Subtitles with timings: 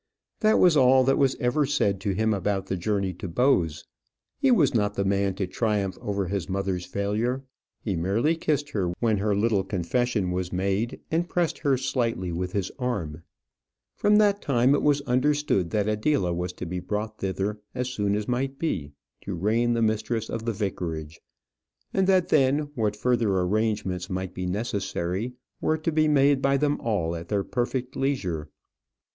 [0.39, 3.85] That was all that was ever said to him about the journey to Bowes.
[4.39, 7.43] He was not the man to triumph over his mother's failure.
[7.83, 12.53] He merely kissed her when her little confession was made, and pressed her slightly with
[12.53, 13.21] his arm.
[13.95, 18.15] From that time it was understood that Adela was to be brought thither, as soon
[18.15, 18.93] as might be,
[19.23, 21.21] to reign the mistress of the vicarage;
[21.93, 26.79] and that then, what further arrangements might be necessary, were to be made by them
[26.81, 28.49] all at their perfect leisure.